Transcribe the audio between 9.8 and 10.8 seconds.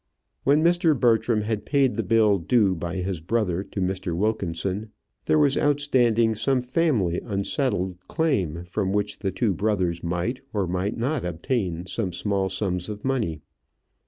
might, or